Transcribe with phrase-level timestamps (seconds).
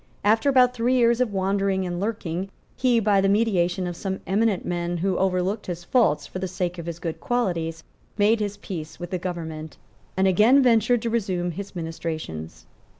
[0.23, 4.65] After about three years of wandering and lurking he, by the mediation of some eminent
[4.65, 7.83] men, who overlooked his faults for the sake of his good qualities,
[8.17, 9.77] made his peace with the government,
[10.17, 12.65] and again ventured to resume his ministrations.